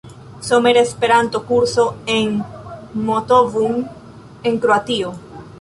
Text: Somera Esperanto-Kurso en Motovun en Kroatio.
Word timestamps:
Somera 0.45 0.81
Esperanto-Kurso 0.85 1.85
en 2.15 2.33
Motovun 3.05 3.81
en 4.51 4.57
Kroatio. 4.65 5.09